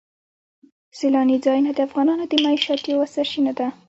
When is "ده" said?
3.59-3.67